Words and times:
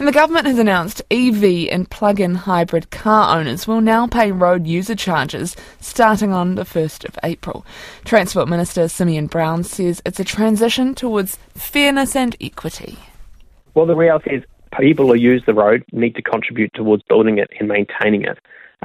And 0.00 0.08
the 0.08 0.12
government 0.12 0.46
has 0.46 0.58
announced 0.58 1.02
EV 1.10 1.68
and 1.70 1.88
plug 1.90 2.20
in 2.20 2.34
hybrid 2.34 2.90
car 2.90 3.38
owners 3.38 3.68
will 3.68 3.82
now 3.82 4.06
pay 4.06 4.32
road 4.32 4.66
user 4.66 4.94
charges 4.94 5.54
starting 5.78 6.32
on 6.32 6.54
the 6.54 6.62
1st 6.62 7.04
of 7.04 7.18
April. 7.22 7.66
Transport 8.06 8.48
Minister 8.48 8.88
Simeon 8.88 9.26
Brown 9.26 9.62
says 9.62 10.00
it's 10.06 10.18
a 10.18 10.24
transition 10.24 10.94
towards 10.94 11.36
fairness 11.54 12.16
and 12.16 12.34
equity. 12.40 12.96
Well, 13.74 13.84
the 13.84 13.94
reality 13.94 14.36
is 14.36 14.44
people 14.80 15.08
who 15.08 15.16
use 15.16 15.42
the 15.44 15.52
road 15.52 15.84
need 15.92 16.14
to 16.14 16.22
contribute 16.22 16.72
towards 16.72 17.02
building 17.02 17.36
it 17.36 17.50
and 17.58 17.68
maintaining 17.68 18.22
it. 18.22 18.38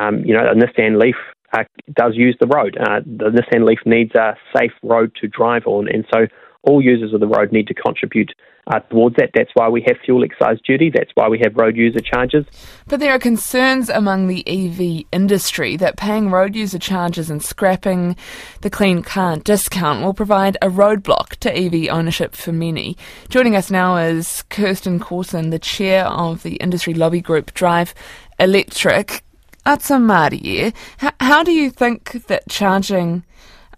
Um, 0.00 0.20
you 0.24 0.32
know, 0.32 0.48
a 0.48 0.54
Nissan 0.54 0.96
Leaf 0.96 1.16
uh, 1.52 1.64
does 1.92 2.12
use 2.14 2.36
the 2.38 2.46
road. 2.46 2.78
Uh, 2.78 3.00
the 3.00 3.30
Nissan 3.30 3.66
Leaf 3.66 3.80
needs 3.84 4.14
a 4.14 4.36
safe 4.56 4.70
road 4.84 5.10
to 5.20 5.26
drive 5.26 5.66
on, 5.66 5.88
and 5.88 6.06
so 6.14 6.28
all 6.62 6.82
users 6.82 7.12
of 7.14 7.20
the 7.20 7.26
road 7.26 7.52
need 7.52 7.66
to 7.68 7.74
contribute 7.74 8.32
uh, 8.66 8.80
towards 8.80 9.16
that. 9.16 9.30
That's 9.34 9.50
why 9.54 9.68
we 9.68 9.82
have 9.86 9.96
fuel 10.04 10.22
excise 10.24 10.58
duty. 10.64 10.90
That's 10.94 11.10
why 11.14 11.28
we 11.28 11.40
have 11.42 11.56
road 11.56 11.76
user 11.76 12.00
charges. 12.00 12.44
But 12.86 13.00
there 13.00 13.12
are 13.12 13.18
concerns 13.18 13.88
among 13.88 14.26
the 14.26 14.46
EV 14.46 15.06
industry 15.12 15.76
that 15.76 15.96
paying 15.96 16.30
road 16.30 16.54
user 16.54 16.78
charges 16.78 17.30
and 17.30 17.42
scrapping 17.42 18.16
the 18.60 18.70
clean 18.70 19.02
car 19.02 19.36
discount 19.38 20.04
will 20.04 20.14
provide 20.14 20.56
a 20.62 20.68
roadblock 20.68 21.36
to 21.38 21.56
EV 21.56 21.88
ownership 21.90 22.34
for 22.34 22.52
many. 22.52 22.96
Joining 23.28 23.56
us 23.56 23.70
now 23.70 23.96
is 23.96 24.42
Kirsten 24.50 25.00
Corson, 25.00 25.50
the 25.50 25.58
chair 25.58 26.06
of 26.06 26.42
the 26.42 26.56
industry 26.56 26.94
lobby 26.94 27.20
group 27.20 27.54
Drive 27.54 27.94
Electric. 28.38 29.22
Ata 29.66 29.94
mārie, 29.94 30.74
how, 30.98 31.12
how 31.20 31.42
do 31.42 31.52
you 31.52 31.70
think 31.70 32.26
that 32.28 32.48
charging 32.48 33.24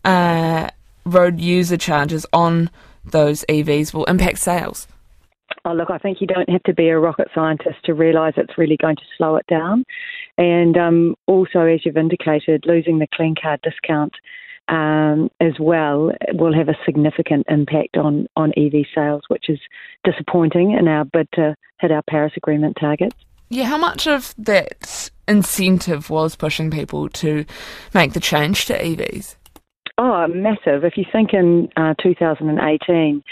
uh, 0.04 0.68
road 1.05 1.41
user 1.41 1.77
charges 1.77 2.27
on 2.33 2.70
those 3.05 3.45
EVs 3.48 3.93
will 3.93 4.05
impact 4.05 4.38
sales? 4.38 4.87
Oh, 5.65 5.73
look, 5.73 5.91
I 5.91 5.98
think 5.98 6.20
you 6.20 6.27
don't 6.27 6.48
have 6.48 6.62
to 6.65 6.74
be 6.74 6.88
a 6.88 6.98
rocket 6.98 7.29
scientist 7.34 7.77
to 7.84 7.95
realise 7.95 8.34
it's 8.37 8.59
really 8.59 8.77
going 8.77 8.97
to 8.97 9.02
slow 9.16 9.37
it 9.37 9.46
down. 9.46 9.84
And 10.38 10.77
um, 10.77 11.15
also, 11.26 11.60
as 11.60 11.85
you've 11.85 11.96
indicated, 11.96 12.65
losing 12.66 12.99
the 12.99 13.07
clean 13.15 13.35
car 13.41 13.59
discount 13.63 14.15
um, 14.68 15.30
as 15.41 15.52
well 15.60 16.13
will 16.32 16.54
have 16.54 16.68
a 16.68 16.79
significant 16.85 17.46
impact 17.48 17.96
on, 17.96 18.26
on 18.37 18.52
EV 18.57 18.87
sales, 18.95 19.23
which 19.29 19.48
is 19.48 19.60
disappointing 20.04 20.73
in 20.73 20.88
our 20.88 21.04
bid 21.04 21.29
to 21.35 21.54
hit 21.80 21.93
our 21.93 22.02
Paris 22.09 22.32
Agreement 22.37 22.76
targets. 22.80 23.16
Yeah, 23.48 23.65
how 23.65 23.76
much 23.76 24.07
of 24.07 24.35
that 24.38 25.10
incentive 25.29 26.09
was 26.09 26.35
pushing 26.37 26.71
people 26.71 27.09
to 27.10 27.45
make 27.93 28.15
the 28.15 28.21
change 28.21 28.65
to 28.66 28.79
EVs? 28.79 29.37
Oh, 29.98 30.26
massive. 30.26 30.85
If 30.85 30.96
you 30.96 31.04
think 31.12 31.32
in 31.32 31.68
uh, 31.76 31.95
2018, 32.02 33.23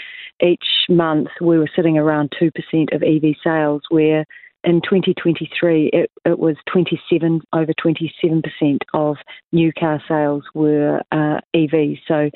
each 0.43 0.65
month 0.89 1.27
we 1.39 1.57
were 1.57 1.69
sitting 1.75 1.97
around 1.97 2.31
2% 2.41 2.51
of 2.93 3.03
EV 3.03 3.35
sales, 3.43 3.81
where 3.89 4.25
in 4.63 4.81
2023 4.81 5.89
it, 5.91 6.11
it 6.25 6.37
was 6.37 6.55
27, 6.71 7.41
over 7.53 7.73
27% 7.73 8.77
of 8.93 9.17
new 9.51 9.71
car 9.73 10.01
sales 10.07 10.43
were 10.53 11.01
uh, 11.11 11.41
EVs. 11.55 11.99
So 12.07 12.29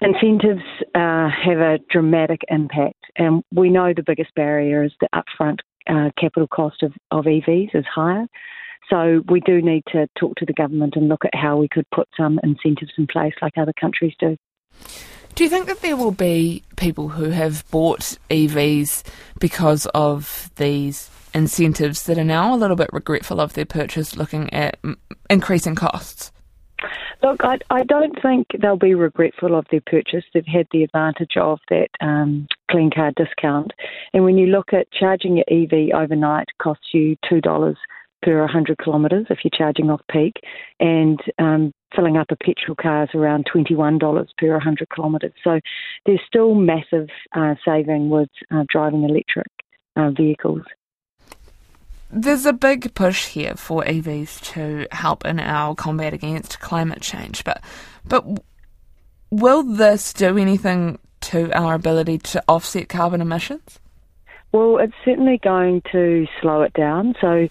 incentives 0.00 0.62
uh, 0.94 1.28
have 1.30 1.58
a 1.58 1.78
dramatic 1.90 2.42
impact, 2.48 3.04
and 3.16 3.42
we 3.54 3.70
know 3.70 3.92
the 3.94 4.02
biggest 4.02 4.34
barrier 4.34 4.84
is 4.84 4.92
the 5.00 5.08
upfront 5.14 5.58
uh, 5.88 6.10
capital 6.18 6.48
cost 6.48 6.82
of, 6.82 6.92
of 7.10 7.24
EVs 7.24 7.74
is 7.74 7.84
higher. 7.92 8.26
So 8.90 9.22
we 9.28 9.40
do 9.40 9.62
need 9.62 9.84
to 9.92 10.08
talk 10.18 10.36
to 10.36 10.46
the 10.46 10.52
government 10.52 10.94
and 10.96 11.08
look 11.08 11.24
at 11.24 11.34
how 11.34 11.56
we 11.56 11.68
could 11.68 11.86
put 11.94 12.08
some 12.16 12.38
incentives 12.42 12.92
in 12.98 13.06
place 13.06 13.34
like 13.40 13.56
other 13.56 13.72
countries 13.80 14.14
do. 14.18 14.36
Do 15.34 15.44
you 15.44 15.50
think 15.50 15.66
that 15.66 15.80
there 15.80 15.96
will 15.96 16.12
be 16.12 16.62
people 16.76 17.08
who 17.08 17.30
have 17.30 17.64
bought 17.70 18.18
EVs 18.28 19.02
because 19.38 19.86
of 19.94 20.50
these 20.56 21.10
incentives 21.32 22.02
that 22.04 22.18
are 22.18 22.24
now 22.24 22.54
a 22.54 22.56
little 22.56 22.76
bit 22.76 22.90
regretful 22.92 23.40
of 23.40 23.54
their 23.54 23.64
purchase, 23.64 24.16
looking 24.16 24.52
at 24.52 24.78
increasing 25.30 25.74
costs? 25.74 26.32
Look, 27.22 27.44
I, 27.44 27.58
I 27.70 27.84
don't 27.84 28.20
think 28.20 28.48
they'll 28.60 28.76
be 28.76 28.94
regretful 28.94 29.54
of 29.54 29.64
their 29.70 29.82
purchase. 29.86 30.24
They've 30.34 30.44
had 30.44 30.66
the 30.72 30.82
advantage 30.82 31.36
of 31.36 31.60
that 31.70 31.88
um, 32.00 32.48
clean 32.70 32.90
car 32.90 33.12
discount. 33.16 33.72
And 34.12 34.24
when 34.24 34.36
you 34.36 34.48
look 34.48 34.72
at 34.72 34.90
charging 34.92 35.36
your 35.36 35.46
EV 35.48 35.94
overnight 35.94 36.48
costs 36.60 36.88
you 36.92 37.16
$2 37.30 37.76
per 38.22 38.40
100 38.40 38.78
kilometres 38.78 39.26
if 39.30 39.38
you're 39.44 39.50
charging 39.56 39.90
off 39.90 40.00
peak, 40.10 40.34
and 40.80 41.20
um, 41.38 41.72
filling 41.94 42.16
up 42.16 42.26
a 42.30 42.36
petrol 42.36 42.76
car 42.80 43.04
is 43.04 43.10
around 43.14 43.46
$21 43.54 44.26
per 44.38 44.52
100 44.52 44.88
kilometres. 44.94 45.32
So 45.44 45.60
there's 46.06 46.20
still 46.26 46.54
massive 46.54 47.08
uh, 47.34 47.54
saving 47.64 48.10
with 48.10 48.30
uh, 48.50 48.64
driving 48.68 49.04
electric 49.04 49.48
uh, 49.96 50.10
vehicles. 50.10 50.62
There's 52.10 52.44
a 52.44 52.52
big 52.52 52.94
push 52.94 53.28
here 53.28 53.54
for 53.54 53.84
EVs 53.84 54.40
to 54.52 54.86
help 54.92 55.24
in 55.24 55.40
our 55.40 55.74
combat 55.74 56.12
against 56.12 56.60
climate 56.60 57.00
change, 57.00 57.42
but 57.42 57.62
but 58.04 58.24
will 59.30 59.62
this 59.62 60.12
do 60.12 60.36
anything 60.36 60.98
to 61.22 61.50
our 61.58 61.72
ability 61.72 62.18
to 62.18 62.42
offset 62.48 62.90
carbon 62.90 63.22
emissions? 63.22 63.78
Well, 64.52 64.76
it's 64.78 64.92
certainly 65.04 65.40
going 65.42 65.82
to 65.92 66.26
slow 66.42 66.60
it 66.60 66.74
down. 66.74 67.14
So 67.18 67.48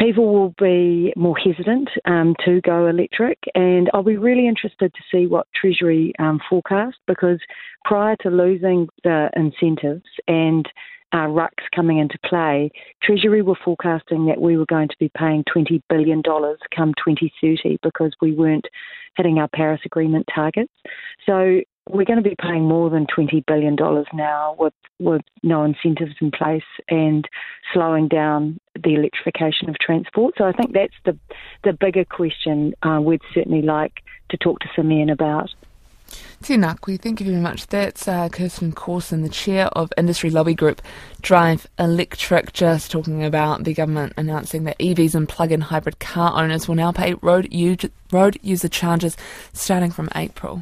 people 0.00 0.32
will 0.32 0.54
be 0.58 1.12
more 1.16 1.36
hesitant 1.36 1.88
um, 2.06 2.34
to 2.44 2.60
go 2.62 2.86
electric, 2.86 3.38
and 3.54 3.90
I'll 3.92 4.02
be 4.02 4.16
really 4.16 4.48
interested 4.48 4.92
to 4.94 5.00
see 5.12 5.26
what 5.26 5.46
Treasury 5.54 6.12
um, 6.18 6.40
forecast 6.48 6.96
because 7.06 7.38
prior 7.84 8.16
to 8.22 8.30
losing 8.30 8.88
the 9.04 9.28
incentives 9.36 10.08
and 10.26 10.66
uh, 11.12 11.26
RUCs 11.26 11.68
coming 11.74 11.98
into 11.98 12.18
play, 12.24 12.70
Treasury 13.02 13.42
were 13.42 13.58
forecasting 13.64 14.26
that 14.26 14.40
we 14.40 14.56
were 14.56 14.66
going 14.66 14.88
to 14.88 14.96
be 14.98 15.10
paying 15.16 15.44
$20 15.54 15.82
billion 15.88 16.22
come 16.22 16.94
2030 16.94 17.78
because 17.82 18.12
we 18.22 18.32
weren't 18.32 18.66
hitting 19.16 19.38
our 19.38 19.48
Paris 19.48 19.80
Agreement 19.84 20.26
targets. 20.32 20.72
So 21.26 21.60
we're 21.92 22.04
going 22.04 22.22
to 22.22 22.28
be 22.28 22.36
paying 22.40 22.66
more 22.66 22.90
than 22.90 23.06
$20 23.06 23.44
billion 23.46 23.76
now 24.14 24.56
with, 24.58 24.74
with 24.98 25.22
no 25.42 25.64
incentives 25.64 26.14
in 26.20 26.30
place 26.30 26.62
and 26.88 27.28
slowing 27.72 28.08
down 28.08 28.58
the 28.74 28.94
electrification 28.94 29.68
of 29.68 29.76
transport. 29.78 30.34
So 30.38 30.44
I 30.44 30.52
think 30.52 30.72
that's 30.72 30.94
the, 31.04 31.18
the 31.64 31.72
bigger 31.72 32.04
question 32.04 32.74
uh, 32.82 33.00
we'd 33.02 33.22
certainly 33.34 33.62
like 33.62 34.02
to 34.30 34.36
talk 34.36 34.60
to 34.60 34.68
Simeon 34.74 35.10
about. 35.10 35.50
Tēnā 36.42 36.80
koe, 36.80 36.96
thank 36.96 37.20
you 37.20 37.26
very 37.26 37.40
much. 37.40 37.66
That's 37.66 38.08
uh, 38.08 38.28
Kirsten 38.30 38.72
Corson, 38.72 39.22
the 39.22 39.28
chair 39.28 39.66
of 39.68 39.92
industry 39.98 40.30
lobby 40.30 40.54
group 40.54 40.80
Drive 41.20 41.66
Electric, 41.78 42.52
just 42.52 42.90
talking 42.90 43.22
about 43.22 43.64
the 43.64 43.74
government 43.74 44.14
announcing 44.16 44.64
that 44.64 44.78
EVs 44.78 45.14
and 45.14 45.28
plug-in 45.28 45.60
hybrid 45.60 45.98
car 45.98 46.42
owners 46.42 46.66
will 46.66 46.74
now 46.74 46.92
pay 46.92 47.14
road, 47.14 47.46
u- 47.52 47.76
road 48.10 48.38
user 48.42 48.68
charges 48.68 49.16
starting 49.52 49.90
from 49.90 50.08
April. 50.16 50.56